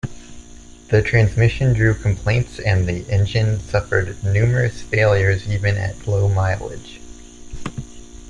The 0.87 1.03
transmission 1.03 1.73
drew 1.73 1.93
complaints 1.93 2.57
and 2.57 2.87
the 2.89 3.07
engine 3.07 3.59
suffered 3.59 4.17
numerous 4.23 4.81
failures 4.81 5.47
even 5.47 5.77
at 5.77 6.07
low 6.07 6.27
mileage. 6.27 6.99